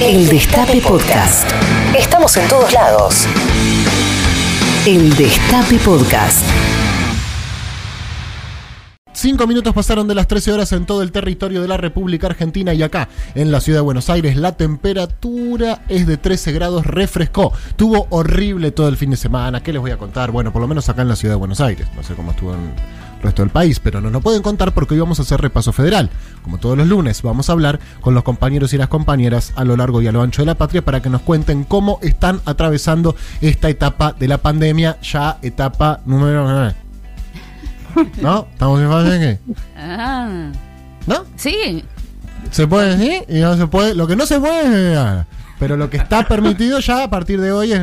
[0.00, 1.50] El Destape Podcast.
[1.98, 3.26] Estamos en todos lados.
[4.86, 6.44] El Destape Podcast.
[9.12, 12.72] Cinco minutos pasaron de las 13 horas en todo el territorio de la República Argentina
[12.74, 17.52] y acá, en la ciudad de Buenos Aires, la temperatura es de 13 grados, refrescó.
[17.74, 19.64] Tuvo horrible todo el fin de semana.
[19.64, 20.30] ¿Qué les voy a contar?
[20.30, 21.88] Bueno, por lo menos acá en la ciudad de Buenos Aires.
[21.96, 22.72] No sé cómo estuvo en
[23.22, 26.10] resto del país, pero no nos pueden contar porque hoy vamos a hacer repaso federal.
[26.42, 29.76] Como todos los lunes, vamos a hablar con los compañeros y las compañeras a lo
[29.76, 33.16] largo y a lo ancho de la patria para que nos cuenten cómo están atravesando
[33.40, 36.74] esta etapa de la pandemia, ya etapa número 9.
[38.22, 38.46] ¿No?
[38.52, 39.54] ¿Estamos en fase de qué?
[39.76, 40.50] Ah,
[41.06, 41.24] ¿No?
[41.36, 41.84] sí,
[42.50, 43.94] Se puede decir y no se puede.
[43.94, 45.26] Lo que no se puede es nada.
[45.58, 47.80] Pero lo que está permitido ya a partir de hoy es.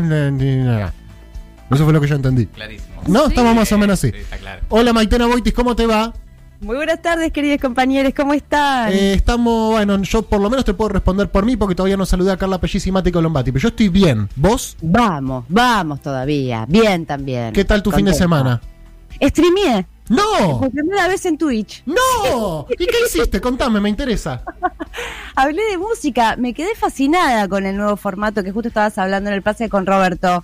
[1.72, 2.46] Eso fue lo que yo entendí.
[2.48, 3.02] Clarísimo.
[3.08, 4.12] No, estamos más o menos así.
[4.12, 4.62] Sí, está claro.
[4.70, 6.14] Hola Maitena Boitis, ¿cómo te va?
[6.62, 8.92] Muy buenas tardes, queridos compañeros, ¿cómo están?
[8.94, 12.06] Eh, estamos, bueno, yo por lo menos te puedo responder por mí porque todavía no
[12.06, 14.30] saludé a Carla Pelliz y Mati Colombati, pero yo estoy bien.
[14.36, 14.78] ¿Vos?
[14.82, 16.66] Vamos, vamos todavía.
[16.68, 17.52] Bien también.
[17.52, 18.62] ¿Qué tal tu fin de semana?
[19.22, 20.60] Streameé ¡No!
[20.60, 21.84] por primera vez en Twitch.
[21.86, 22.68] ¡No!
[22.70, 23.42] ¿Y qué hiciste?
[23.42, 24.44] Contame, me interesa.
[25.36, 29.36] Hablé de música, me quedé fascinada con el nuevo formato que justo estabas hablando en
[29.36, 30.44] el pase con Roberto.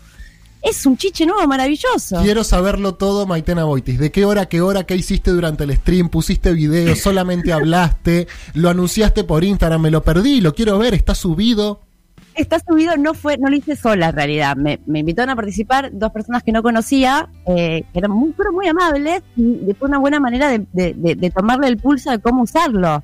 [0.61, 2.21] Es un chiche nuevo maravilloso.
[2.21, 3.97] Quiero saberlo todo, Maitena Boitis.
[3.99, 6.09] ¿De qué hora, qué hora, qué hiciste durante el stream?
[6.09, 6.95] ¿Pusiste video?
[6.97, 8.27] ¿Solamente hablaste?
[8.53, 9.81] ¿Lo anunciaste por Instagram?
[9.81, 11.81] Me lo perdí, lo quiero ver, está subido.
[12.35, 14.55] Está subido, no fue, no lo hice sola en realidad.
[14.55, 18.53] Me, me invitaron a participar dos personas que no conocía, eh, que eran muy, pero
[18.53, 22.19] muy amables, y fue una buena manera de, de- de- de tomarle el pulso de
[22.19, 23.03] cómo usarlo.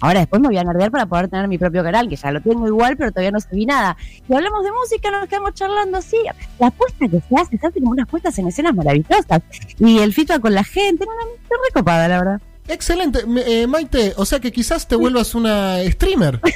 [0.00, 2.40] Ahora después me voy a nerdear para poder tener mi propio canal, que ya lo
[2.40, 3.96] tengo igual, pero todavía no subí nada.
[4.28, 6.16] Y hablamos de música, nos quedamos charlando así.
[6.58, 9.42] La apuesta que se hace, se hace como unas puestas en escenas maravillosas.
[9.78, 12.40] Y el feedback con la gente, no, no, estoy recopada, la verdad.
[12.68, 13.20] Excelente.
[13.46, 16.40] Eh, Maite, o sea que quizás te vuelvas una streamer.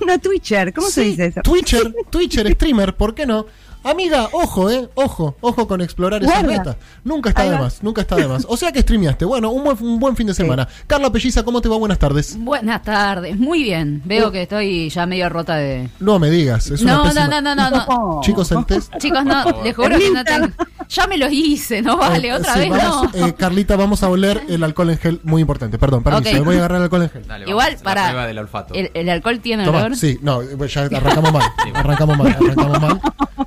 [0.00, 1.40] Una Twitcher, ¿cómo se Sí, dice eso?
[1.42, 3.46] Twitcher, Twitcher, streamer, ¿por qué no?
[3.84, 6.58] Amiga, ojo, eh, ojo, ojo con explorar esas Guarda.
[6.58, 6.76] metas.
[7.04, 7.60] Nunca está Ahí de va.
[7.62, 8.44] más, nunca está de más.
[8.48, 9.24] O sea que streameaste.
[9.24, 10.68] Bueno, un buen, un buen fin de semana.
[10.86, 11.76] Carla Pelliza, ¿cómo te va?
[11.78, 12.36] Buenas tardes.
[12.38, 14.02] buenas tardes, muy bien.
[14.04, 15.88] Veo que estoy ya medio rota de.
[16.00, 18.20] No me digas, es una No, pésima- no, no, no, no, no.
[18.22, 18.92] Chicos, el test.
[18.98, 20.48] Chicos, no, les juro que no tengo.
[20.88, 23.26] Ya me los hice, no vale, Eh, otra sí, vez vamos, no.
[23.26, 25.78] eh, Carlita, vamos a oler el alcohol en gel, muy importante.
[25.78, 26.34] Perdón, permiso, Ok.
[26.38, 27.26] me voy a agarrar el alcohol en gel.
[27.26, 28.12] Dale, Igual, vamos, para.
[28.12, 28.72] La del olfato.
[28.74, 29.96] El, el alcohol tiene Toma, olor.
[29.96, 31.42] sí, no, eh, ya arrancamos mal.
[31.74, 33.00] Arrancamos mal, arrancamos mal.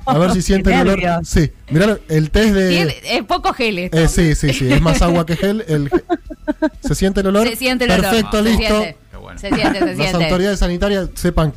[0.06, 1.00] A ver si siente el olor.
[1.24, 2.68] Sí, mirá el test de.
[2.70, 3.98] Tiene eh, poco gel esto.
[3.98, 5.64] Eh, sí, sí, sí, es más agua que gel.
[5.68, 5.90] El...
[6.80, 7.48] ¿Se siente el olor?
[7.48, 8.52] Se siente el Perfecto, olor.
[8.52, 8.80] Se listo.
[8.80, 8.96] siente.
[9.36, 11.52] Se siente, Las autoridades sanitarias sepan,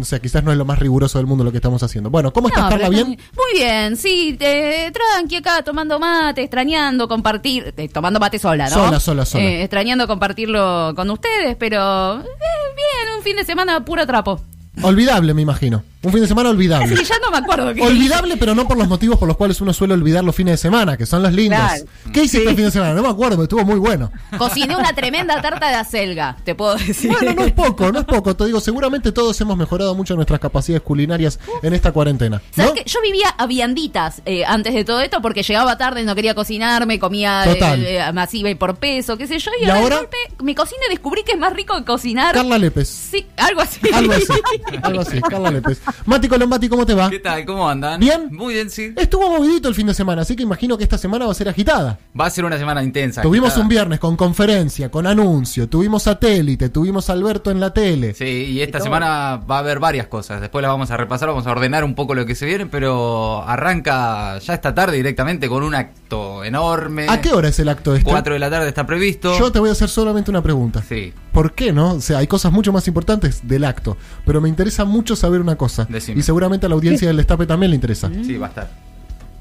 [0.00, 2.10] o sea, quizás no es lo más riguroso del mundo lo que estamos haciendo.
[2.10, 2.88] Bueno, ¿cómo estás, No, Carla?
[2.88, 3.06] ¿Bien?
[3.06, 3.18] muy
[3.60, 8.74] bien, sí, eh, tranqui acá tomando mate, extrañando compartir, eh, tomando mate sola, ¿no?
[8.74, 9.44] Sola, sola, sola.
[9.44, 14.40] Eh, extrañando compartirlo con ustedes, pero eh, bien, un fin de semana puro trapo.
[14.82, 15.82] Olvidable, me imagino.
[16.00, 16.96] Un fin de semana olvidable.
[16.96, 19.72] Sí, ya no me acuerdo Olvidable, pero no por los motivos por los cuales uno
[19.72, 21.58] suele olvidar los fines de semana, que son los lindos.
[21.58, 21.84] Claro.
[22.12, 22.94] ¿Qué hiciste el fin de semana?
[22.94, 24.12] No me acuerdo, pero estuvo muy bueno.
[24.36, 27.10] Cociné una tremenda tarta de acelga, te puedo decir.
[27.10, 28.36] Bueno, no es poco, no es poco.
[28.36, 32.40] Te digo, seguramente todos hemos mejorado mucho nuestras capacidades culinarias en esta cuarentena.
[32.54, 32.74] ¿Sabes ¿no?
[32.76, 32.84] qué?
[32.88, 37.00] Yo vivía a vianditas eh, antes de todo esto porque llegaba tarde, no quería cocinarme,
[37.00, 37.84] comía Total.
[37.84, 39.50] eh, eh, masiva y por peso, qué sé yo.
[39.60, 42.34] Y, ¿Y ahora, de golpe cociné y descubrí que es más rico que cocinar.
[42.34, 42.88] Carla Lépez.
[42.88, 43.80] Sí, algo así.
[43.92, 44.26] Algo así,
[44.82, 45.80] algo así, Carla Lépez.
[46.06, 47.10] Mati Colombati, ¿cómo te va?
[47.10, 47.44] ¿Qué tal?
[47.44, 48.00] ¿Cómo andan?
[48.00, 48.28] ¿Bien?
[48.30, 48.92] Muy bien, sí.
[48.96, 51.48] Estuvo movidito el fin de semana, así que imagino que esta semana va a ser
[51.48, 51.98] agitada.
[52.18, 53.22] Va a ser una semana intensa.
[53.22, 53.62] Tuvimos agitada.
[53.62, 58.14] un viernes con conferencia, con anuncio, tuvimos satélite, tuvimos a Alberto en la tele.
[58.14, 60.40] Sí, y esta semana va a haber varias cosas.
[60.40, 63.42] Después las vamos a repasar, vamos a ordenar un poco lo que se viene, pero
[63.46, 67.06] arranca ya esta tarde directamente con un acto enorme.
[67.08, 68.08] ¿A qué hora es el acto este?
[68.08, 69.38] 4 de la tarde está previsto.
[69.38, 70.82] Yo te voy a hacer solamente una pregunta.
[70.88, 71.12] Sí.
[71.38, 71.92] ¿Por qué no?
[71.92, 75.54] O sea, hay cosas mucho más importantes del acto, pero me interesa mucho saber una
[75.54, 75.86] cosa.
[75.88, 76.18] Decime.
[76.18, 78.10] Y seguramente a la audiencia del Destape también le interesa.
[78.24, 78.70] Sí, va a estar.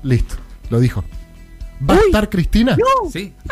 [0.03, 0.35] Listo,
[0.69, 1.03] lo dijo.
[1.89, 2.77] ¿Va a estar Cristina?
[3.11, 3.33] Sí.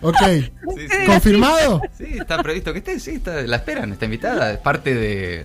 [0.00, 0.16] Ok.
[0.20, 1.06] Sí, sí.
[1.06, 1.82] ¿Confirmado?
[1.96, 5.44] Sí, está previsto que esté, sí, está, la esperan, está invitada, es parte de,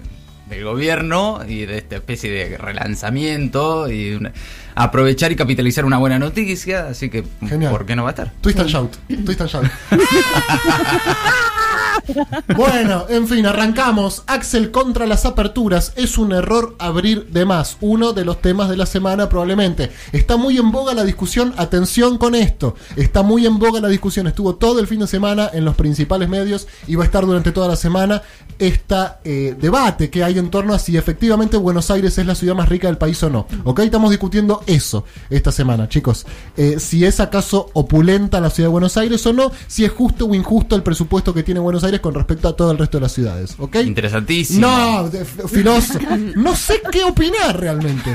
[0.54, 4.32] del gobierno y de esta especie de relanzamiento y una-
[4.76, 7.72] aprovechar y capitalizar una buena noticia, así que Genial.
[7.72, 8.32] ¿por qué no va a estar?
[8.42, 8.96] Twist and shout.
[9.26, 9.66] Twist and shout.
[12.56, 14.24] Bueno, en fin, arrancamos.
[14.28, 15.94] Axel contra las aperturas.
[15.96, 17.78] Es un error abrir de más.
[17.82, 19.92] Uno de los temas de la semana probablemente.
[20.12, 21.54] Está muy en boga la discusión.
[21.58, 22.76] Atención con esto.
[22.96, 24.28] Está muy en boga la discusión.
[24.28, 27.52] Estuvo todo el fin de semana en los principales medios y va a estar durante
[27.52, 28.22] toda la semana
[28.60, 32.70] este debate que hay en torno a si efectivamente Buenos Aires es la ciudad más
[32.70, 33.48] rica del país o no.
[33.64, 36.26] Ok, estamos discutiendo eso esta semana, chicos.
[36.58, 40.26] Eh, si es acaso opulenta la ciudad de Buenos Aires o no, si es justo
[40.26, 42.98] o injusto el presupuesto que tiene Buenos Buenos Aires con respecto a todo el resto
[42.98, 43.56] de las ciudades.
[43.60, 43.76] ¿Ok?
[43.76, 44.62] Interesantísimo.
[44.66, 46.00] No, de- f- filoso.
[46.36, 48.10] No sé qué opinar realmente.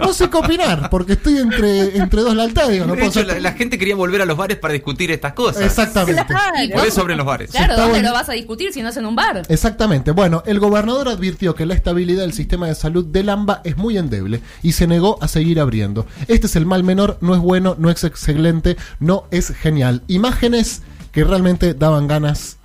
[0.00, 2.72] No sé qué opinar, porque estoy entre, entre dos lealtades.
[2.72, 5.32] Digo, no de hecho, la, la gente quería volver a los bares para discutir estas
[5.34, 5.62] cosas.
[5.62, 6.26] Exactamente.
[6.64, 7.50] Y Por eso abren los bares.
[7.52, 8.08] Claro, ¿dónde bueno.
[8.08, 9.42] lo vas a discutir si no es en un bar?
[9.48, 10.10] Exactamente.
[10.10, 13.96] Bueno, el gobernador advirtió que la estabilidad del sistema de salud del AMBA es muy
[13.96, 16.06] endeble y se negó a seguir abriendo.
[16.26, 20.02] Este es el mal menor, no es bueno, no es excelente, no es genial.
[20.08, 20.82] Imágenes
[21.12, 22.55] que realmente daban ganas.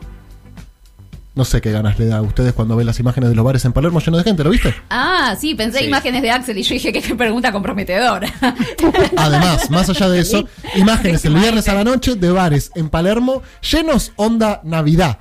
[1.34, 3.64] No sé qué ganas le da a ustedes cuando ven las imágenes de los bares
[3.64, 4.76] en Palermo llenos de gente, ¿lo viste?
[4.90, 5.86] Ah, sí, pensé Sí.
[5.86, 8.28] imágenes de Axel y yo dije que qué pregunta comprometedora.
[9.18, 10.46] Además, más allá de eso,
[10.76, 13.42] imágenes el viernes a la noche de bares en Palermo
[13.72, 15.20] llenos onda Navidad.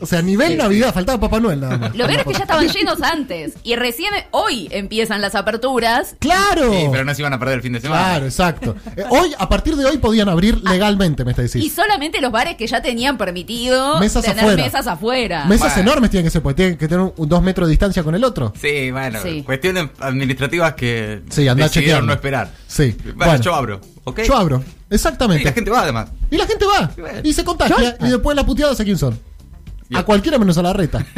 [0.00, 1.96] O sea, nivel Navidad, faltaba Papá Noel nada más.
[1.96, 6.16] Lo peor es que ya estaban llenos antes y recién hoy empiezan las aperturas.
[6.18, 6.72] ¡Claro!
[6.72, 8.02] Sí, pero no se iban a perder el fin de semana.
[8.02, 8.76] Claro, exacto.
[8.96, 11.70] Eh, hoy, a partir de hoy, podían abrir legalmente, me está Y diciendo.
[11.74, 14.62] solamente los bares que ya tenían permitido Mesas tener afuera.
[14.64, 15.44] mesas afuera.
[15.46, 15.90] Mesas Bueno.
[15.90, 18.14] enormes tienen que ser, porque tienen que tener un, un dos metros de distancia con
[18.14, 18.52] el otro.
[18.60, 19.42] Sí, bueno, Sí.
[19.42, 22.06] cuestiones administrativas que Sí, andá decidieron chequeando.
[22.06, 22.50] no esperar.
[22.66, 22.96] Sí.
[23.02, 24.20] Bueno, Bueno, yo abro, ¿ok?
[24.22, 24.62] Yo abro.
[24.90, 25.44] Exactamente.
[25.44, 26.08] la gente va además.
[26.30, 26.90] Y la gente va.
[27.22, 27.96] Y se contagia.
[28.00, 29.18] Y después la puteada, ¿a quién son?
[29.94, 31.04] A cualquiera menos a la reta.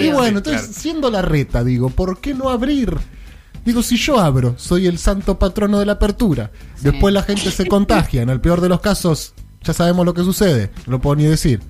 [0.00, 0.80] Y bueno, entonces, claro.
[0.80, 2.96] siendo la reta, digo, ¿por qué no abrir?
[3.64, 6.50] Digo, si yo abro, soy el santo patrono de la apertura.
[6.80, 8.22] Después la gente se contagia.
[8.22, 10.70] En el peor de los casos, ya sabemos lo que sucede.
[10.86, 11.60] No lo puedo ni decir.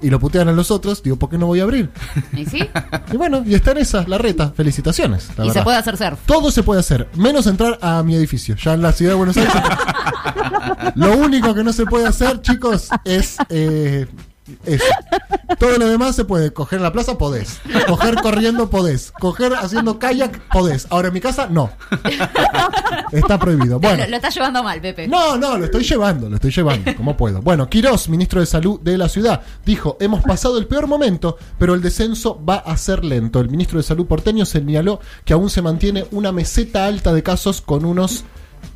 [0.00, 1.02] Y lo putean a los otros.
[1.02, 1.90] Digo, ¿por qué no voy a abrir?
[2.36, 2.68] ¿Y sí?
[3.12, 4.52] Y bueno, y está en esa, la reta.
[4.54, 5.30] Felicitaciones.
[5.36, 6.20] la y se puede hacer surf.
[6.26, 8.54] Todo se puede hacer, menos entrar a mi edificio.
[8.56, 9.54] Ya en la ciudad de Buenos Aires.
[10.94, 14.06] lo único que no se puede hacer, chicos, es eh,
[14.64, 14.84] eso.
[15.58, 16.52] Todo lo demás se puede.
[16.52, 17.60] Coger en la plaza, podés.
[17.86, 19.12] Coger corriendo, podés.
[19.18, 20.86] Coger haciendo kayak, podés.
[20.90, 21.70] Ahora en mi casa, no.
[23.12, 23.80] Está prohibido.
[23.80, 24.04] Bueno.
[24.04, 25.08] Lo, lo estás llevando mal, Pepe.
[25.08, 27.40] No, no, lo estoy llevando, lo estoy llevando, como puedo.
[27.42, 31.74] Bueno, Quirós, ministro de Salud de la ciudad, dijo, hemos pasado el peor momento, pero
[31.74, 33.40] el descenso va a ser lento.
[33.40, 37.60] El ministro de Salud porteño señaló que aún se mantiene una meseta alta de casos
[37.60, 38.24] con unos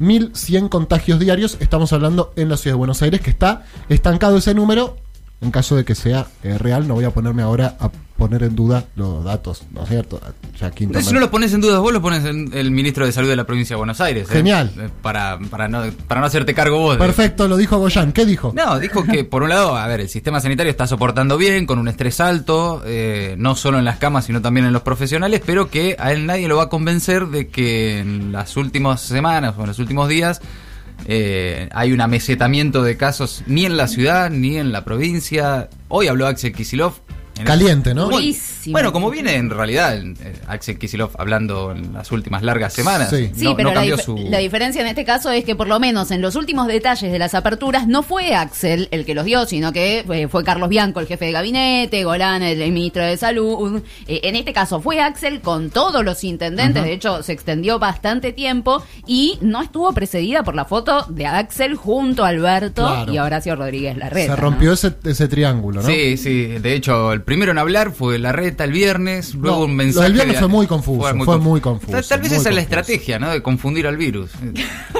[0.00, 1.56] 1.100 contagios diarios.
[1.60, 4.96] Estamos hablando en la ciudad de Buenos Aires, que está estancado ese número.
[5.42, 8.54] En caso de que sea eh, real, no voy a ponerme ahora a poner en
[8.54, 10.20] duda los datos, ¿no es cierto?
[10.60, 13.10] Ya quinto Si no lo pones en duda vos, lo pones en el ministro de
[13.10, 14.28] Salud de la provincia de Buenos Aires.
[14.30, 14.34] ¿eh?
[14.34, 14.70] Genial.
[14.78, 16.94] Eh, Para, para, no, para no hacerte cargo vos.
[16.94, 18.12] de- Perfecto, lo dijo Goyan.
[18.12, 18.52] ¿Qué dijo?
[18.54, 21.80] No, dijo que por un lado, a ver, el sistema sanitario está soportando bien, con
[21.80, 25.68] un estrés alto, eh, no solo en las camas, sino también en los profesionales, pero
[25.68, 29.62] que a él nadie lo va a convencer de que en las últimas semanas o
[29.62, 30.40] en los últimos días
[31.06, 35.68] eh, hay un amesetamiento de casos ni en la ciudad ni en la provincia.
[35.88, 36.94] Hoy habló Axel Kisilov.
[37.42, 38.04] En- Caliente, ¿no?
[38.06, 38.72] Bueno, Durísimo.
[38.72, 40.14] Bueno, como viene en realidad eh,
[40.46, 43.30] Axel Kisilov hablando en las últimas largas semanas, Sí.
[43.34, 44.16] Sí, no, pero no la, cambió dif- su...
[44.16, 47.18] la diferencia en este caso es que por lo menos en los últimos detalles de
[47.18, 51.00] las aperturas no fue Axel el que los dio, sino que eh, fue Carlos Bianco,
[51.00, 53.82] el jefe de gabinete, Golán, el, el ministro de Salud.
[54.06, 58.32] Eh, en este caso fue Axel con todos los intendentes, de hecho se extendió bastante
[58.32, 63.12] tiempo y no estuvo precedida por la foto de Axel junto a Alberto Claro.
[63.12, 64.34] y a Horacio Rodríguez Larreta.
[64.36, 65.88] Se rompió ese, ese triángulo, ¿no?
[65.88, 66.46] Sí, sí.
[66.60, 70.04] De hecho, el primero en hablar fue Larreta el viernes, luego No, un lo mensaje.
[70.04, 72.54] del viernes de- fue muy confuso, fue muy confu- confuso, Tal, tal vez esa es
[72.54, 73.30] la estrategia, ¿no?
[73.30, 74.32] De confundir al virus.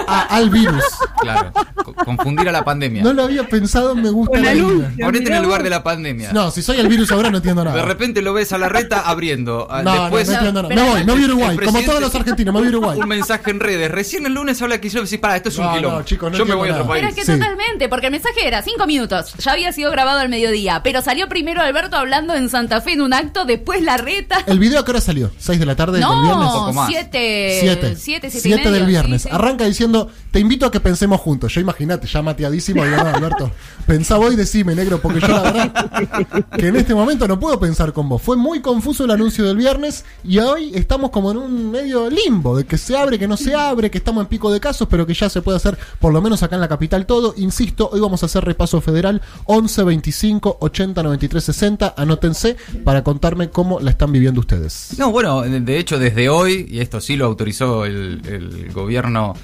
[0.08, 0.82] Ah, al virus.
[1.20, 1.52] Claro.
[1.84, 3.02] co- confundir a la pandemia.
[3.02, 4.84] No lo había pensado, me gusta la la luz.
[5.00, 6.32] Ponete en el lugar de la pandemia.
[6.32, 7.76] No, si soy el virus ahora no entiendo nada.
[7.76, 9.68] De repente lo ves a Larreta abriendo.
[9.70, 10.74] ah, no, Después, no, no entiendo nada.
[10.74, 12.98] Me voy, me voy a Uruguay, el como todos los argentinos, me voy a Uruguay.
[12.98, 13.90] un mensaje en redes.
[13.90, 15.98] Recién el lunes habla que yo decís, para, esto es un quilombo.
[15.98, 16.94] no, chicos, no yo me voy a otro nada.
[16.94, 17.18] Pero país.
[17.18, 17.38] es que Sí.
[17.38, 19.34] totalmente, porque el mensaje era cinco minutos.
[19.38, 23.00] Ya había sido grabado al mediodía, pero salió primero Alberto hablando en Santa Fe en
[23.00, 24.42] un acto, después la reta.
[24.46, 25.30] ¿El video a qué hora salió?
[25.40, 26.36] ¿6 de la tarde del viernes?
[26.44, 26.88] No, Poco más.
[26.88, 27.96] siete, Siete.
[27.96, 29.22] siete, siete, y Siete del viernes.
[29.22, 29.34] sí, sí.
[29.34, 31.54] Arranca diciendo, te invito a que pensemos juntos.
[31.54, 33.50] Yo imagínate, ya mateadísimo, digo, no, Alberto,
[33.86, 37.58] pensá vos y decime, negro, porque yo la verdad que en este momento no puedo
[37.58, 38.20] pensar con vos.
[38.20, 42.58] Fue muy confuso el anuncio del viernes y hoy estamos como en un medio limbo,
[42.58, 45.06] de que se abre, que no se abre, que estamos en pico de casos, pero
[45.06, 47.32] que ya se puede hacer, por lo menos acá en la capital, todo.
[47.38, 51.94] Insisto, hoy vamos a hacer repaso federal 11 25 80 93 60.
[52.02, 54.94] Anótense para contarme cómo la están viviendo ustedes.
[54.98, 59.34] No, bueno, de, hecho desde hoy, y esto sí lo autorizó el, el gobierno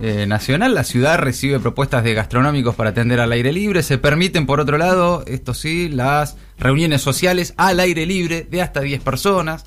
[0.00, 3.82] eh, nacional, la ciudad recibe propuestas de gastronómicos para atender al aire libre.
[3.82, 8.80] Se permiten, por otro lado, esto sí, las reuniones sociales al aire libre de hasta
[8.80, 9.64] 10 personas,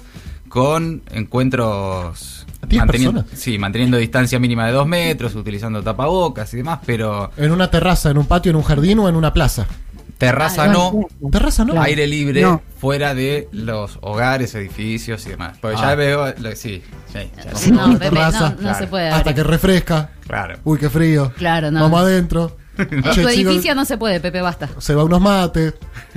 [0.49, 2.45] con encuentros...
[2.67, 3.39] 10 manteniendo- personas.
[3.39, 8.09] Sí, manteniendo distancia mínima de 2 metros, utilizando tapabocas y demás, pero En una terraza,
[8.11, 9.67] en un patio, en un jardín o en una plaza.
[10.17, 11.81] Terraza Ah, no, Terraza no.
[11.81, 12.61] aire libre No.
[12.79, 15.57] fuera de los hogares, edificios y demás.
[15.61, 15.89] Porque Ah.
[15.89, 16.81] ya veo, lo- sí,
[17.13, 17.71] sí, ya Sí.
[17.71, 18.77] No, terraza, no, no claro.
[18.79, 19.09] se puede.
[19.09, 20.09] Hasta que refresca.
[20.25, 20.57] Claro.
[20.63, 21.31] Uy, qué frío.
[21.37, 21.81] Claro, no.
[21.81, 22.57] Vamos adentro.
[22.91, 24.69] En tu edificio no se puede, Pepe, basta.
[24.79, 25.73] Se va unos mates.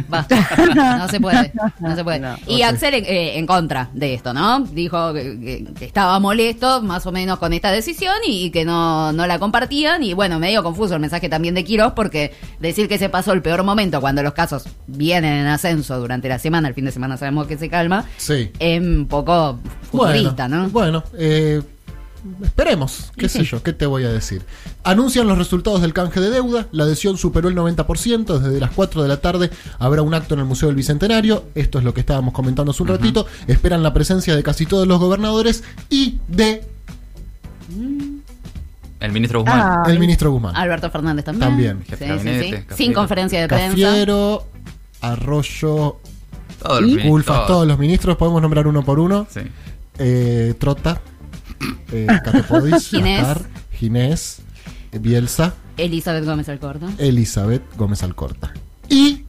[0.08, 0.36] Basta.
[0.74, 1.52] No se puede.
[1.80, 2.20] No se puede.
[2.20, 2.36] No.
[2.46, 2.68] Y Ok.
[2.68, 4.60] Axel eh, en contra de esto, ¿no?
[4.60, 8.64] Dijo que, que- que estaba molesto más o menos con esta decisión y, y que
[8.64, 10.02] no, no la compartían.
[10.02, 13.42] Y bueno, medio confuso el mensaje también de Quiroz porque decir que se pasó el
[13.42, 17.16] peor momento cuando los casos vienen en ascenso durante la semana, el fin de semana
[17.16, 18.50] sabemos que se calma, Sí.
[18.58, 19.58] es un poco
[19.90, 20.68] futurista, bueno, ¿no?
[20.70, 21.62] Bueno, eh,
[22.42, 24.42] esperemos, qué sé yo, qué te voy a decir.
[24.84, 29.02] Anuncian los resultados del canje de deuda, la adhesión superó el 90%, desde las 4
[29.02, 32.00] de la tarde habrá un acto en el Museo del Bicentenario, esto es lo que
[32.00, 36.64] estábamos comentando hace un ratito, esperan la presencia de casi todos los gobernadores y de
[39.00, 39.60] El ministro Guzmán.
[39.60, 40.56] Ah, el ministro Guzmán.
[40.56, 41.48] Alberto Fernández también.
[41.48, 41.84] También.
[41.86, 42.74] Jefe Sí, de sí, sí.
[42.76, 43.70] Sin conferencia de prensa.
[43.70, 44.44] Cafiero,
[45.00, 45.96] Arroyo,
[46.80, 49.26] ministros, Ulfas, todos los ministros, podemos nombrar uno por uno.
[49.30, 49.40] Sí.
[49.98, 51.00] Eh, Trota,
[51.92, 52.90] eh, Catepodis,
[53.72, 54.42] Ginés.
[54.92, 56.88] Bielsa, Elizabeth Gómez Alcorta.
[56.98, 58.52] Elizabeth Gómez Alcorta.
[58.88, 59.24] ¿Y?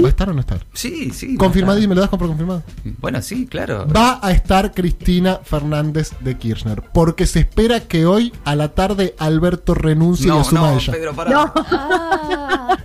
[0.00, 0.64] ¿Va a estar o no estar?
[0.74, 1.36] Sí, sí.
[1.36, 2.62] Confirmado y me lo das por confirmado.
[3.00, 3.88] Bueno, sí, claro.
[3.88, 6.82] Va a estar Cristina Fernández de Kirchner.
[6.92, 10.92] Porque se espera que hoy a la tarde Alberto renuncie y No, asuma no, ella.
[10.92, 11.30] Pedro, pará.
[11.30, 11.52] No.
[11.70, 12.76] Ah.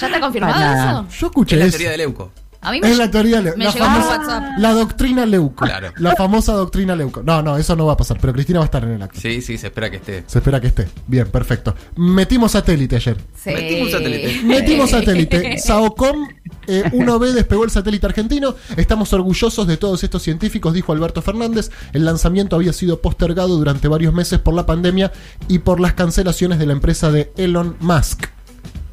[0.00, 0.90] ¿Ya está confirmado Para.
[0.90, 1.06] eso?
[1.20, 1.76] Yo escuché Es la eso.
[1.76, 2.32] teoría de Leuco.
[2.64, 3.58] A mí me, Es la teoría Leuco.
[3.58, 4.44] me La, llegó por famosa- WhatsApp.
[4.58, 5.64] la doctrina Leuco.
[5.64, 5.92] Claro.
[5.98, 7.22] La famosa doctrina Leuco.
[7.22, 8.18] No, no, eso no va a pasar.
[8.20, 9.20] Pero Cristina va a estar en el acto.
[9.20, 10.24] Sí, sí, se espera que esté.
[10.26, 10.88] Se espera que esté.
[11.06, 11.74] Bien, perfecto.
[11.96, 13.16] Metimos satélite ayer.
[13.34, 13.50] Sí.
[13.50, 14.40] Metimos satélite.
[14.44, 15.58] Metimos satélite.
[15.58, 16.28] Saocom
[16.66, 18.54] eh, 1B despegó el satélite argentino.
[18.76, 21.70] Estamos orgullosos de todos estos científicos, dijo Alberto Fernández.
[21.92, 25.12] El lanzamiento había sido postergado durante varios meses por la pandemia
[25.48, 28.26] y por las cancelaciones de la empresa de Elon Musk.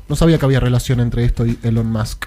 [0.10, 2.26] No sabía que había relación entre esto y Elon Musk.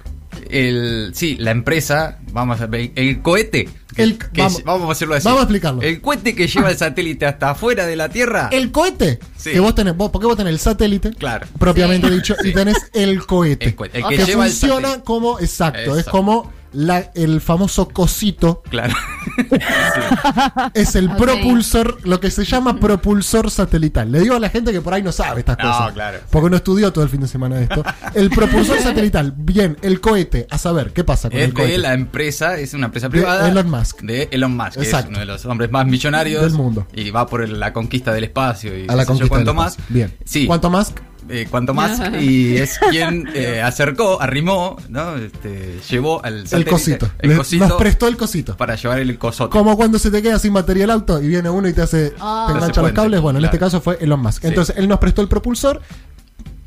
[0.50, 3.68] El, sí, la empresa, vamos a ver, el cohete.
[3.94, 5.24] que- El- que vamos- vamos a hacerlo así.
[5.24, 5.80] vamos a explicarlo.
[5.82, 8.48] El cohete que lleva el satélite hasta afuera de la Tierra.
[8.50, 9.20] El cohete.
[9.36, 9.52] Sí.
[9.52, 11.46] Que vos tenés, vos, porque vos tenés el satélite, Claro.
[11.58, 12.14] propiamente Sí.
[12.14, 13.66] dicho, y tenés el cohete.
[13.66, 17.88] El cohete, el que que lleva el funciona como, exacto, es como la- el famoso
[17.88, 18.94] cosito Claro.
[20.74, 24.10] es el propulsor, lo que se llama propulsor satelital.
[24.10, 25.92] Le digo a la gente que por ahí no sabe estas No, cosas.
[25.92, 26.18] claro.
[26.30, 27.82] Porque no estudió todo el fin de semana esto.
[28.14, 31.72] El propulsor satelital, bien, el cohete, a saber, ¿qué pasa con Es el cohete?
[31.72, 33.48] de la empresa, es una empresa De privada.
[33.48, 34.00] Elon Musk.
[34.02, 35.10] De Elon Musk, que es Exacto.
[35.10, 36.86] uno de los hombres más millonarios Del mundo.
[36.94, 39.76] Y va por el- la conquista del espacio y A la conquista cuánto del más.
[39.88, 40.12] Bien.
[40.24, 40.46] Sí.
[40.46, 40.92] ¿Cuánto más?
[41.28, 45.16] Eh, cuanto más y es quien eh, acercó, arrimó, ¿no?
[45.16, 47.10] Este, llevó al El satélite, cosito.
[47.18, 48.56] el Le- cosito nos prestó el cosito.
[48.56, 49.50] para llevar el cosote.
[49.50, 52.12] Como cuando se te queda sin batería el auto y viene uno y te hace
[52.20, 52.46] Ah.
[52.48, 53.20] te engancha los cables.
[53.20, 54.42] Bueno, en este caso fue Elon Musk.
[54.42, 54.48] Sí.
[54.48, 55.80] Entonces, él nos prestó el propulsor,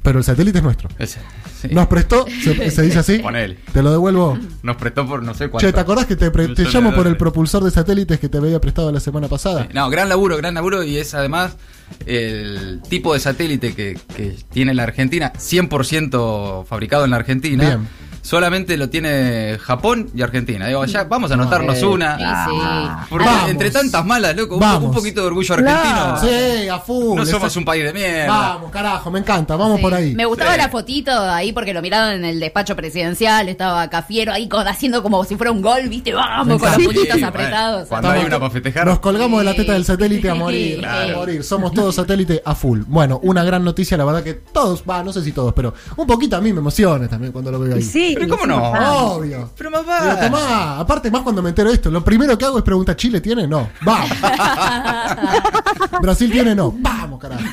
[0.08, 0.88] pero el satélite es nuestro.
[0.98, 1.20] Ese,
[1.62, 1.68] sí.
[1.72, 3.20] Nos prestó, se, se dice así.
[3.22, 3.58] Ponele.
[3.74, 4.40] Te lo devuelvo.
[4.64, 5.68] Nos prestó por no sé cuánto.
[5.68, 8.62] Che, ¿te acordás que te, pre- llamo por el propulsor de satélites que te había
[8.62, 9.64] prestado la semana pasada?
[9.64, 11.58] Sí, No, gran laburo, gran laburo y es además
[12.06, 17.66] el tipo de satélite que, que tiene la Argentina, 100% fabricado en la Argentina.
[17.66, 18.07] Bien.
[18.28, 20.68] Solamente lo tiene Japón y Argentina.
[20.68, 22.18] Digo, ya vamos a anotarnos Eh, una.
[22.18, 23.06] Sí, sí.
[23.10, 23.50] Porque Vamos.
[23.50, 24.90] entre tantas malas, loco, un- Vamos.
[24.90, 25.82] un poquito de orgullo argentino.
[25.82, 26.18] Claro.
[26.22, 27.16] Sí, a full.
[27.18, 28.28] No somos un país de mierda.
[28.28, 29.56] Vamos, carajo, me encanta.
[29.56, 29.82] Vamos Sí.
[29.82, 30.14] por ahí.
[30.14, 30.58] Me gustaba Sí.
[30.58, 33.48] la fotito ahí porque lo miraron en el despacho presidencial.
[33.48, 36.14] Estaba Cafiero ahí con- haciendo como si fuera un gol, ¿viste?
[36.14, 37.88] Vamos, con los puñitos Sí, bueno, apretados.
[37.88, 38.88] cuando hay una para festejar.
[38.88, 41.14] Nos colgamos de la teta del satélite a Sí, morir, claro.
[41.16, 41.44] a morir.
[41.46, 42.82] Somos todos satélite a full.
[42.88, 46.06] Bueno, una gran noticia, la verdad que todos, va, no sé si todos, pero un
[46.06, 47.82] poquito a mí me emociona también cuando lo veo ahí.
[47.82, 48.72] Sí, Pero ¿cómo no?
[49.16, 49.52] Obvio.
[49.58, 50.20] Pero más Pero va.
[50.20, 53.22] tomá, aparte más cuando me entero de esto, lo primero que hago es preguntar, ¿Chile
[53.22, 53.48] tiene?
[53.48, 53.70] No.
[53.82, 54.10] Vamos.
[56.02, 56.74] Brasil tiene, no.
[56.78, 57.44] Vamos, carajo.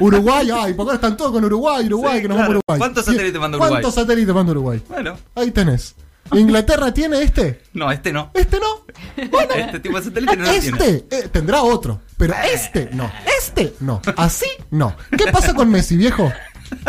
[0.00, 2.48] Uruguay, ay, porque ahora están todos con Uruguay, Uruguay, Sí, que nos claro.
[2.50, 2.78] vamos a Uruguay.
[2.78, 3.70] ¿Cuántos satélites manda Uruguay?
[3.70, 4.82] ¿Cuántos satélites manda Uruguay?
[4.88, 5.94] Bueno, Ahí tenés.
[6.32, 7.60] ¿Inglaterra tiene este?
[7.74, 8.30] no, este no.
[8.32, 8.84] ¿Este no?
[9.16, 10.66] Este tipo de satélite no lo tiene.
[10.78, 13.10] Este eh, tendrá otro, pero este no.
[13.38, 14.00] Este no.
[14.16, 14.96] Así no.
[15.16, 16.32] ¿Qué pasa con Messi, viejo?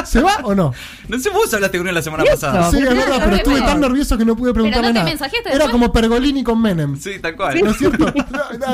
[0.06, 0.74] ¿Se va o no?
[1.08, 2.70] No sé, vos hablaste con él la semana ¿Y pasada.
[2.72, 5.12] Sí, es verdad, pero estuve tan nervioso que no pude preguntarle nada.
[5.52, 6.98] Era como Pergolini con Menem.
[7.00, 7.60] Sí, tal cual.
[7.64, 8.06] ¿No es cierto?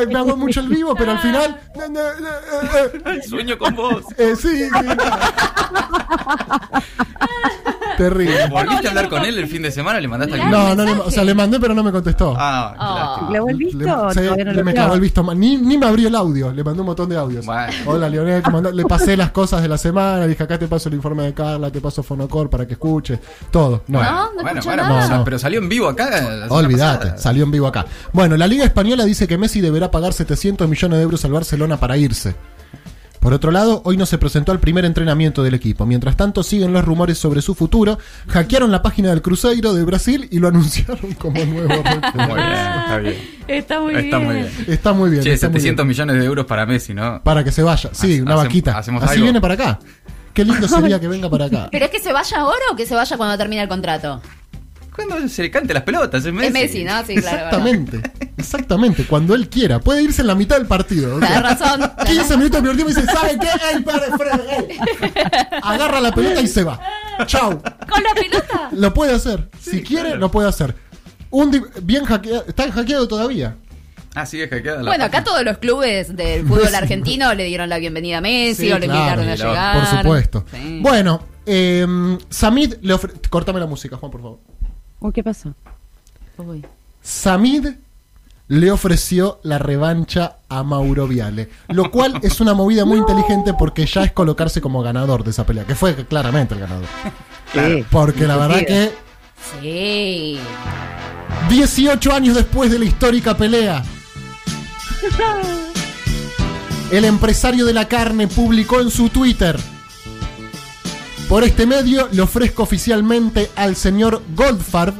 [0.10, 1.60] Me hago mucho el vivo, pero al final.
[1.76, 4.04] eh, eh, Sueño con vos.
[4.18, 4.70] eh, sí, sí.
[8.10, 8.48] Terrible.
[8.48, 10.00] ¿Volviste a hablar con él el fin de semana?
[10.00, 12.36] ¿Le mandaste algún No, no, le- o sea, le mandé, pero no me contestó.
[12.38, 13.32] Ah, lástima.
[13.32, 15.24] ¿Le volviste Le, o no le lo me cagó el visto.
[15.24, 15.40] mal.
[15.40, 16.52] Ni, ni me abrió el audio.
[16.52, 17.46] Le mandé un montón de audios.
[17.46, 17.74] Bueno.
[17.86, 18.42] Hola, Leonel.
[18.42, 18.74] ¿cómo andás?
[18.74, 20.26] Le pasé las cosas de la semana.
[20.28, 23.20] Dije, acá te paso el informe de Carla, te paso Fonocor para que escuches.
[23.52, 23.84] Todo.
[23.88, 24.02] No.
[24.02, 25.06] No, no bueno, bueno, nada.
[25.06, 26.10] O sea, pero salió en vivo acá.
[26.50, 27.86] Olvídate, salió en vivo acá.
[28.14, 31.78] Bueno, la Liga Española dice que Messi deberá pagar 700 millones de euros al Barcelona
[31.80, 32.36] para irse.
[33.22, 35.86] Por otro lado, hoy no se presentó al primer entrenamiento del equipo.
[35.86, 38.00] Mientras tanto, siguen los rumores sobre su futuro.
[38.28, 42.42] Hackearon la página del Cruzeiro de Brasil y lo anunciaron como nuevo Muy bien, refuerzo.
[42.82, 43.16] está bien.
[43.48, 44.26] Está muy Está bien.
[44.28, 44.50] muy bien.
[44.68, 45.24] Está muy bien.
[45.24, 45.88] Che, está muy 700 bien.
[45.88, 47.22] millones de euros para Messi, ¿no?
[47.24, 47.92] Para que se vaya.
[47.94, 48.78] Sí, Hace- una vaquita.
[48.78, 49.24] hacemos Así algo.
[49.26, 49.80] viene para acá.
[50.34, 51.68] Qué lindo sería que venga para acá.
[51.72, 54.20] ¿Pero es que se vaya ahora o que se vaya cuando termine el contrato?
[54.96, 56.48] Cuando se le cante las pelotas, es Messi.
[56.48, 57.06] Es Messi, ¿no?
[57.06, 57.38] Sí, claro.
[57.38, 58.02] Exactamente,
[58.38, 59.80] exactamente, cuando él quiera.
[59.80, 61.16] Puede irse en la mitad del partido.
[61.16, 61.92] o sea, Tienes razón.
[62.06, 63.48] 15 minutos del primer tiempo y dice, ¿saben qué?
[63.74, 64.70] ¡Ey, padre Fred!
[64.70, 64.78] ey".
[65.64, 66.80] Agarra la pelota y se va.
[67.26, 67.62] Chau.
[67.90, 68.70] ¿Con la pelota?
[68.74, 69.50] Lo puede hacer.
[69.62, 70.76] Si quiere, lo puede hacer.
[71.30, 72.44] Un bien hackeado.
[72.46, 73.56] Está hackeado todavía.
[74.14, 77.78] Ah, sigue hackeada la Bueno, acá todos los clubes del fútbol argentino le dieron la
[77.78, 79.80] bienvenida a Messi Sí, o le claro, invitaron a llegar.
[79.80, 80.46] Por supuesto.
[80.52, 80.80] Sí.
[80.82, 81.88] Bueno, eh,
[82.30, 83.18] Samid le ofrece.
[83.30, 84.40] Cortame la música, Juan, por favor.
[85.02, 85.54] Uy, ¿Qué pasó?
[86.38, 86.66] Uy.
[87.02, 87.68] Samid
[88.48, 93.86] le ofreció la revancha a Mauro Viale, lo cual es una movida muy inteligente porque
[93.86, 96.86] ya es colocarse como ganador de esa pelea, que fue claramente el ganador.
[97.54, 97.86] Sí.
[97.90, 98.92] Porque la verdad que
[99.62, 100.38] Sí.
[101.50, 103.84] 18 años después de la histórica pelea,
[106.92, 109.58] el empresario de la carne publicó en su Twitter.
[111.32, 114.94] Por este medio le ofrezco oficialmente al señor Goldfarb.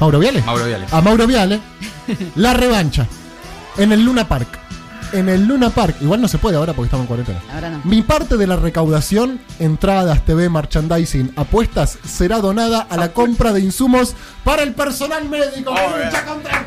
[0.00, 0.40] Mauro Viale.
[0.40, 0.86] Mauro Viale.
[0.90, 1.60] A Mauro Viale.
[2.36, 3.06] La revancha.
[3.76, 4.55] En el Luna Park.
[5.12, 5.96] En el Luna Park.
[6.00, 7.40] Igual no se puede ahora porque estamos en cuarentena.
[7.54, 7.80] Ahora no.
[7.84, 13.60] Mi parte de la recaudación, entradas, TV, merchandising, apuestas, será donada a la compra de
[13.60, 15.74] insumos para el personal médico.
[15.74, 16.66] que lucha contra-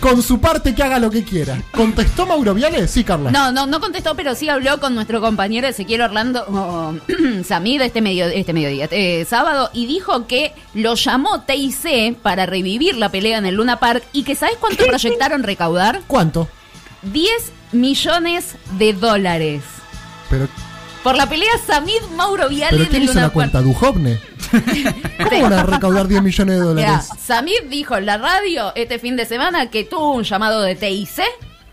[0.00, 1.62] Con su parte que haga lo que quiera.
[1.70, 2.88] ¿Contestó Mauro Viale?
[2.88, 3.30] Sí, Carla.
[3.30, 6.94] No, no, no contestó, pero sí habló con nuestro compañero Ezequiel Orlando oh,
[7.44, 12.96] Samir este, medio, este mediodía, eh, sábado, y dijo que lo llamó TIC para revivir
[12.96, 16.00] la pelea en el Luna Park y que ¿sabes cuánto proyectaron recaudar?
[16.06, 16.48] ¿Cuánto?
[17.02, 17.30] 10
[17.72, 19.62] millones de dólares.
[20.30, 20.48] Pero,
[21.02, 23.32] Por la pelea Samid Mauro Viale pero ¿quién la Park.
[23.32, 23.60] cuenta?
[23.60, 24.20] ¿Dujovne?
[25.28, 27.08] ¿Cómo van a recaudar 10 millones de Mirá, dólares?
[27.20, 31.22] Samid dijo en la radio este fin de semana que tuvo un llamado de TIC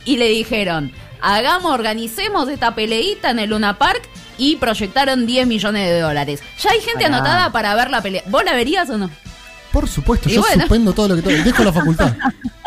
[0.05, 4.01] y le dijeron, hagamos, organicemos esta peleita en el Luna Park
[4.37, 6.41] y proyectaron 10 millones de dólares.
[6.61, 7.17] Ya hay gente Pará.
[7.17, 8.23] anotada para ver la pelea.
[8.27, 9.09] ¿Vos la verías o no?
[9.71, 10.61] Por supuesto, Y yo bueno.
[10.63, 11.21] suspendo todo lo que...
[11.21, 12.15] to- Dejo la facultad.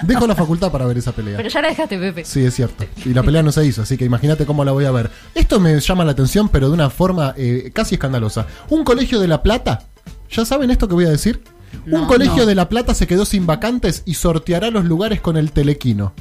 [0.05, 1.37] Dejo la facultad para ver esa pelea.
[1.37, 2.25] Pero ya la dejaste, Pepe.
[2.25, 2.85] Sí, es cierto.
[3.05, 5.11] Y la pelea no se hizo, así que imagínate cómo la voy a ver.
[5.35, 8.47] Esto me llama la atención, pero de una forma eh, casi escandalosa.
[8.69, 9.85] Un colegio de La Plata,
[10.31, 11.43] ¿ya saben esto que voy a decir?
[11.91, 12.47] Un colegio no.
[12.47, 16.13] de La Plata se quedó sin vacantes y sorteará los lugares con el telequino.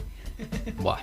[0.77, 0.97] Buah.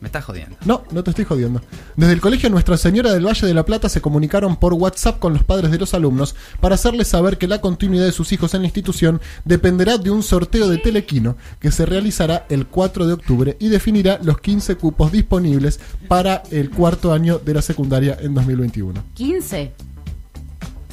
[0.00, 0.56] Me estás jodiendo.
[0.64, 1.60] No, no te estoy jodiendo.
[1.96, 5.32] Desde el colegio Nuestra Señora del Valle de la Plata se comunicaron por WhatsApp con
[5.32, 8.62] los padres de los alumnos para hacerles saber que la continuidad de sus hijos en
[8.62, 13.56] la institución dependerá de un sorteo de telequino que se realizará el 4 de octubre
[13.58, 19.02] y definirá los 15 cupos disponibles para el cuarto año de la secundaria en 2021.
[19.14, 19.72] 15.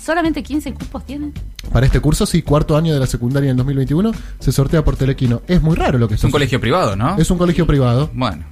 [0.03, 1.33] ¿Solamente 15 cupos tienen?
[1.71, 5.41] Para este curso, sí, cuarto año de la secundaria en 2021 se sortea por telequino.
[5.47, 6.31] Es muy raro lo que Es un sucede.
[6.31, 7.17] colegio privado, ¿no?
[7.17, 8.09] Es un colegio privado.
[8.13, 8.45] Bueno.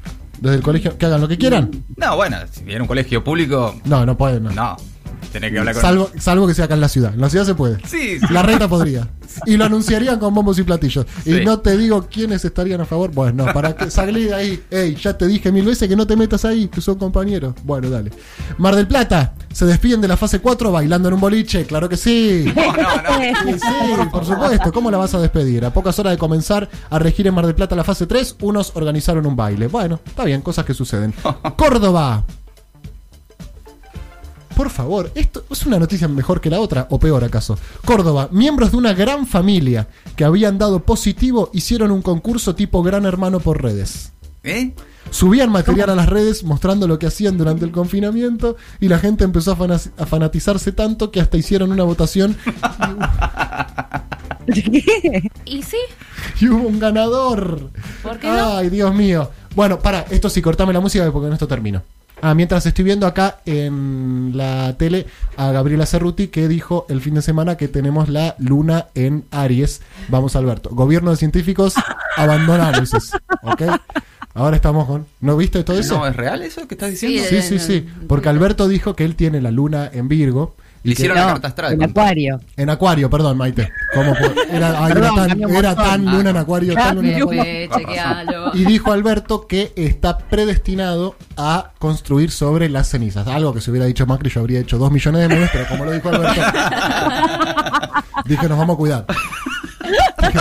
[0.43, 1.71] Desde el colegio, que hagan lo que quieran.
[1.95, 4.43] No, bueno, si viene un colegio público, No, no pueden.
[4.43, 4.51] no.
[4.51, 4.75] no.
[5.31, 5.81] Que hablar con.
[5.81, 7.13] Salvo, salvo que sea acá en la ciudad.
[7.13, 7.77] En la ciudad se puede.
[7.87, 8.25] Sí, sí.
[8.33, 9.07] La reta podría.
[9.47, 11.07] Y lo anunciarían con bombos y platillos.
[11.25, 11.41] Y Sí.
[11.43, 13.09] no te digo quiénes estarían a favor.
[13.11, 14.63] Bueno, para que salí de ahí.
[14.69, 17.55] Ey, ya te dije mil veces que no te metas ahí, que son compañeros.
[17.63, 18.11] Bueno, dale.
[18.59, 21.65] Mar del Plata, se despiden de la fase 4 bailando en un boliche.
[21.65, 22.45] Claro que sí.
[22.55, 23.53] No, no, no.
[23.53, 24.71] Sí, sí, por supuesto.
[24.71, 25.65] ¿Cómo la vas a despedir?
[25.65, 28.71] A pocas horas de comenzar a regir en Mar del Plata la fase 3, unos
[28.75, 29.65] organizaron un baile.
[29.67, 31.11] Bueno, está bien, cosas que suceden.
[31.57, 32.23] Córdoba.
[34.55, 37.57] Por favor, ¿esto es una noticia mejor que la otra o peor acaso?
[37.85, 43.05] Córdoba, miembros de una gran familia que habían dado positivo hicieron un concurso tipo Gran
[43.05, 44.11] Hermano por redes.
[44.43, 44.73] ¿Eh?
[45.09, 49.23] Subían material a las redes mostrando lo que hacían durante el confinamiento y la gente
[49.23, 52.35] empezó a, fana- a fanatizarse tanto que hasta hicieron una votación
[55.45, 55.77] ¿Y sí?
[56.41, 57.69] y hubo un ganador.
[58.01, 58.57] ¿Por qué no?
[58.57, 59.29] Ay, Dios mío.
[59.55, 61.81] Bueno, para, esto sí, cortame la música porque con esto termino.
[62.25, 67.15] Ah, mientras estoy viendo acá en la tele a Gabriela Cerruti que dijo el fin
[67.15, 69.81] de semana que tenemos la luna en Aries.
[70.07, 70.69] Vamos, Alberto.
[70.69, 71.73] Gobierno de científicos,
[72.15, 72.91] abandonamos.
[73.41, 73.63] ¿Ok?
[74.35, 75.05] Ahora estamos con.
[75.19, 75.97] ¿No viste todo eso?
[75.97, 77.21] ¿No es real eso que estás diciendo?
[77.27, 77.89] Sí, Sí, sí, sí.
[78.07, 80.55] Porque Alberto dijo que él tiene la luna en Virgo.
[80.83, 81.73] Le hicieron la carta astral.
[81.73, 82.39] en acuario.
[82.57, 83.71] En Acuario, perdón, Maite.
[83.93, 84.33] ¿Cómo fue?
[84.51, 86.73] Era, ay, era Perdón, tan, era luna en Acuario.
[86.73, 87.21] tan luna en.
[87.71, 88.51] Acuario.
[88.53, 93.27] Y dijo Alberto que está predestinado a construir sobre las cenizas.
[93.27, 95.85] Algo que si hubiera dicho Macri yo habría hecho dos millones de memes, pero como
[95.85, 96.41] lo dijo Alberto,
[98.25, 99.05] dije nos vamos a cuidar.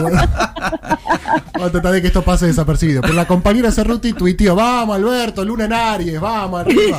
[1.55, 3.01] Vamos a tratar de que esto pase desapercibido.
[3.03, 6.97] Pero la compañera Cerruti tuiteó, vamos Alberto, luna en Aries, vamos arriba.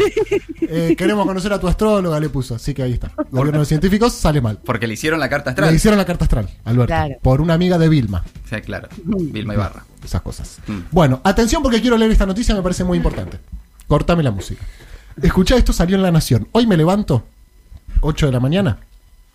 [0.61, 2.55] Eh, queremos conocer a tu astróloga, le puso.
[2.55, 3.11] Así que ahí está.
[3.31, 4.59] Gobierno de científicos sale mal.
[4.63, 5.69] Porque le hicieron la carta astral.
[5.69, 7.15] Le hicieron la carta astral, Alberto, Claro.
[7.21, 8.23] por una amiga de Vilma.
[8.49, 8.87] Sí, claro.
[9.03, 9.83] Vilma Ibarra.
[10.03, 10.57] esas cosas.
[10.91, 13.39] Bueno, atención porque quiero leer esta noticia, me parece muy importante.
[13.87, 14.63] Cortame la música.
[15.21, 16.47] Escuchá, esto salió en La Nación.
[16.53, 17.23] Hoy me levanto,
[18.01, 18.77] 8 de la mañana,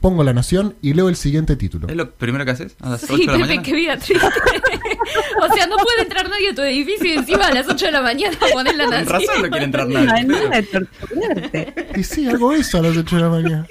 [0.01, 1.89] pongo La Nación y leo el siguiente título.
[1.89, 2.77] ¿Es lo primero que haces?
[2.81, 3.63] A las 8 Sí, de la Pepe, mañana.
[3.63, 4.27] qué vida triste.
[5.43, 7.93] o sea, no puede entrar nadie a tu edificio y encima a las 8 de
[7.93, 9.09] la mañana poner la Con nación.
[9.21, 11.73] razón no quiere entrar nadie.
[11.97, 13.67] Y sí, hago eso a las 8 de la mañana.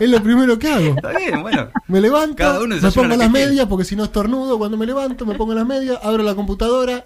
[0.00, 0.94] Es lo primero que hago.
[0.96, 1.68] Está bien, bueno.
[1.88, 5.26] Me levanto, Cada uno me pongo las medias porque si no estornudo, cuando me levanto
[5.26, 7.04] me pongo las medias, abro la computadora,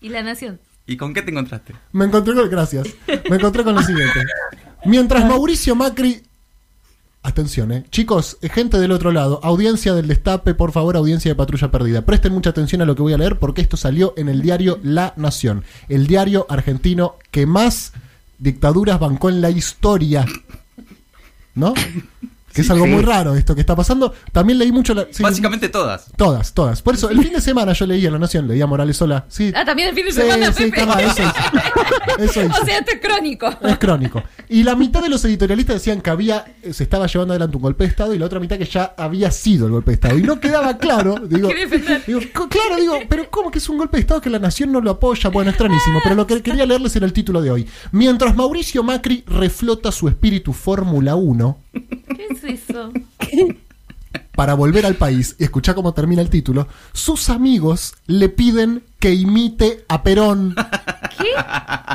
[0.00, 0.60] Y la nación.
[0.86, 1.74] ¿Y con qué te encontraste?
[1.92, 2.88] me encontré con gracias.
[3.28, 4.24] Me encontré con lo siguiente.
[4.86, 6.22] Mientras Mauricio Macri
[7.22, 7.84] Atención, eh.
[7.90, 12.06] Chicos, eh, gente del otro lado, audiencia del Destape, por favor, audiencia de Patrulla Perdida.
[12.06, 14.80] Presten mucha atención a lo que voy a leer porque esto salió en el diario
[14.82, 17.92] La Nación, el diario argentino que más
[18.38, 20.24] dictaduras bancó en la historia.
[21.54, 21.74] ¿No?
[22.52, 24.12] Que es algo muy raro esto que está pasando.
[24.32, 25.06] También leí mucho la...
[25.10, 26.06] sí, Básicamente todas.
[26.16, 26.82] Todas, todas.
[26.82, 29.24] Por eso, el fin de semana yo leía La Nación, leía Morales Sola.
[29.28, 30.80] Sí, Ah, también el fin de Sí, semana, sí, Pepe.
[30.80, 31.22] toma, eso.
[32.18, 32.46] Eso hice.
[32.62, 33.48] o sea, esto es crónico.
[33.62, 34.22] Es crónico.
[34.48, 37.62] Y la mitad de los editorialistas decían que había eh, se estaba llevando adelante un
[37.62, 40.18] golpe de Estado y la otra mitad que ya había sido el golpe de Estado.
[40.18, 41.14] Y no quedaba claro.
[41.30, 41.48] Digo,
[42.06, 44.80] digo, claro, digo, pero ¿cómo que es un golpe de Estado que la nación no
[44.80, 45.30] lo apoya?
[45.30, 46.00] Bueno, extrañísimo.
[46.02, 47.68] Pero lo que quería leerles era el título de hoy.
[47.92, 52.92] Mientras Mauricio Macri reflota su espíritu Fórmula 1 ¿Qué es eso?
[54.34, 59.12] para volver al país, y escuchá cómo termina el título, sus amigos le piden que
[59.14, 60.54] imite a Perón.
[61.18, 61.28] ¿Qué?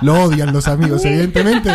[0.01, 1.71] Lo odian los amigos, evidentemente.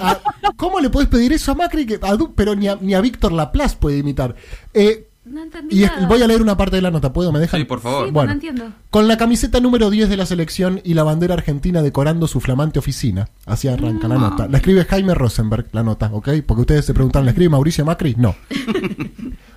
[0.00, 0.20] Ah,
[0.56, 1.86] ¿Cómo le puedes pedir eso a Macri?
[1.86, 4.34] Que, a pero ni a, ni a Víctor Laplace puede imitar.
[4.72, 6.06] Eh, No entendí y es- nada.
[6.06, 7.32] voy a leer una parte de la nota, ¿puedo?
[7.32, 7.60] ¿Me dejan?
[7.60, 8.06] Sí, por favor.
[8.06, 8.26] Sí, Bueno.
[8.28, 8.64] no entiendo.
[8.90, 12.78] Con la camiseta número 10 de la selección y la bandera argentina decorando su flamante
[12.78, 13.28] oficina.
[13.46, 14.48] Así arranca la nota.
[14.48, 16.28] La escribe Jaime Rosenberg, la nota, ¿ok?
[16.46, 18.14] Porque ustedes se preguntan, ¿la escribe Mauricio Macri?
[18.18, 18.34] No.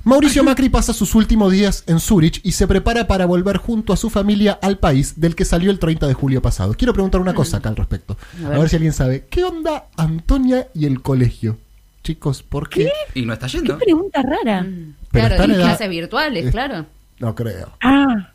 [0.04, 3.98] Mauricio Macri pasa sus últimos días en Zurich y se prepara para volver junto a
[3.98, 6.74] su familia al país del que salió el 30 de julio pasado.
[6.78, 8.18] Quiero preguntar una cosa acá al respecto.
[8.46, 9.28] A ver, si alguien sabe.
[9.30, 11.58] ¿Qué onda Antonia y el colegio?
[12.08, 12.90] Chicos, ¿por qué?
[13.16, 13.78] Y no está Qué yendo.
[13.80, 14.66] pregunta rara.
[15.12, 16.86] Pero claro, edad- clases virtuales, es- claro.
[17.20, 17.74] No creo.
[17.82, 18.32] Ah,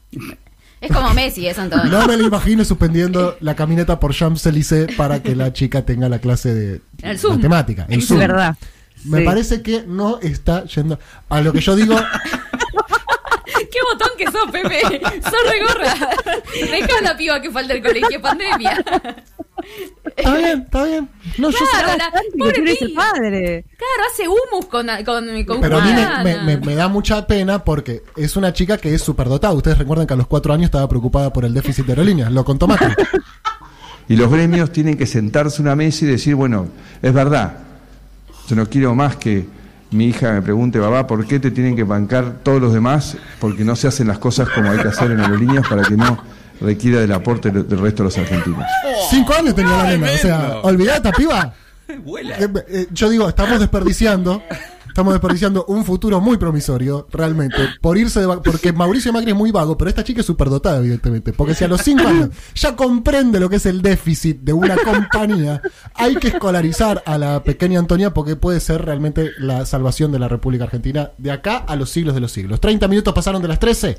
[0.78, 1.87] Es como Messi, es Antonio.
[1.87, 6.18] No me lo imagino suspendiendo la caminata por Champs-Élysées para que la chica tenga la
[6.18, 7.37] clase de El Zoom.
[7.37, 7.87] matemática.
[7.88, 8.18] El es Zoom.
[8.18, 8.56] verdad.
[9.04, 9.24] Me Sí.
[9.24, 10.98] parece que no está yendo.
[11.30, 14.80] A lo que yo digo, ¿Qué botón que sos, Pepe?
[15.22, 15.94] Sos re gorra.
[16.52, 18.85] Deja a la piba que falta el colegio, pandemia.
[20.24, 21.08] Está bien, está bien.
[21.38, 23.64] No, yo Claro, la, pobre tú eres el padre.
[23.76, 27.26] Claro, hace humus con, con, con Pero a mí me, me- me- me da mucha
[27.26, 29.52] pena porque es una chica que es superdotada.
[29.54, 32.32] Ustedes recuerdan que a los cuatro años estaba preocupada por el déficit de aerolíneas.
[32.32, 32.94] Lo contó Macri.
[34.08, 36.66] Y los gremios tienen que sentarse a una mesa y decir, bueno,
[37.00, 37.58] es verdad,
[38.48, 39.46] yo no quiero más que
[39.92, 43.16] mi hija me pregunte, babá, ¿por qué te tienen que bancar todos los demás?
[43.38, 46.18] Porque no se hacen las cosas como hay que hacer en aerolíneas para que no
[46.62, 48.64] requiera del aporte del resto de los argentinos.
[49.11, 50.07] Cinco años tenía la nena.
[50.12, 51.55] O sea, olvidate, esta piba.
[52.05, 52.37] Vuela.
[52.38, 54.42] Eh, eh, yo digo, estamos desperdiciando.
[54.92, 59.51] Estamos desperdiciando un futuro muy promisorio, realmente, por irse de porque Mauricio Macri es muy
[59.51, 61.33] vago, pero esta chica es superdotada, evidentemente.
[61.33, 64.77] Porque si a los cinco años ya comprende lo que es el déficit de una
[64.77, 65.62] compañía,
[65.94, 70.29] hay que escolarizar a la pequeña Antonia porque puede ser realmente la salvación de la
[70.29, 72.61] República Argentina de acá a los siglos de los siglos.
[72.61, 73.96] 30 minutos pasaron de las 13.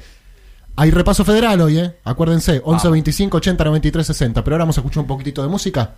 [0.75, 1.95] Hay repaso federal hoy, ¿eh?
[2.03, 4.43] Acuérdense, 11, 25, 80, 93, 60.
[4.43, 5.91] Pero ahora vamos a escuchar un poquitito de música.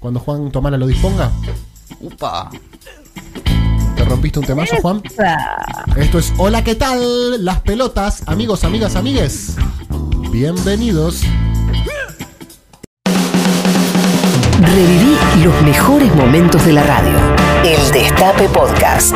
[0.00, 1.30] Cuando Juan Tomala lo disponga.
[2.00, 2.50] Upa.
[3.96, 5.02] ¿Te rompiste un temazo, Juan?
[5.22, 7.44] Ah, Esto es Hola, ¿qué tal?
[7.44, 9.56] Las pelotas, amigos, amigas, amigues.
[10.30, 11.20] Bienvenidos.
[14.60, 17.18] Reviví los mejores momentos de la radio.
[17.64, 19.14] El Destape Podcast.